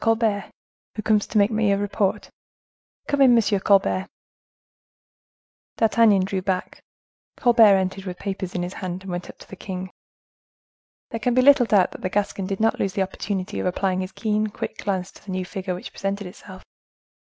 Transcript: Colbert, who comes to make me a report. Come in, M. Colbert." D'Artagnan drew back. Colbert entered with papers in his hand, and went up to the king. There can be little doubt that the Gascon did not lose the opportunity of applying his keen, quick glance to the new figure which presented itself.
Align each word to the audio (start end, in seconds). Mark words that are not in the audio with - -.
Colbert, 0.03 0.49
who 0.95 1.03
comes 1.03 1.27
to 1.27 1.37
make 1.37 1.51
me 1.51 1.71
a 1.71 1.77
report. 1.77 2.27
Come 3.07 3.21
in, 3.21 3.37
M. 3.37 3.59
Colbert." 3.59 4.07
D'Artagnan 5.77 6.25
drew 6.25 6.41
back. 6.41 6.81
Colbert 7.37 7.75
entered 7.75 8.05
with 8.05 8.17
papers 8.17 8.55
in 8.55 8.63
his 8.63 8.73
hand, 8.73 9.03
and 9.03 9.11
went 9.11 9.29
up 9.29 9.37
to 9.37 9.47
the 9.47 9.55
king. 9.55 9.91
There 11.11 11.19
can 11.19 11.35
be 11.35 11.43
little 11.43 11.67
doubt 11.67 11.91
that 11.91 12.01
the 12.01 12.09
Gascon 12.09 12.47
did 12.47 12.59
not 12.59 12.79
lose 12.79 12.93
the 12.93 13.03
opportunity 13.03 13.59
of 13.59 13.67
applying 13.67 14.01
his 14.01 14.11
keen, 14.11 14.47
quick 14.47 14.79
glance 14.79 15.11
to 15.11 15.23
the 15.23 15.29
new 15.31 15.45
figure 15.45 15.75
which 15.75 15.93
presented 15.93 16.25
itself. 16.25 16.63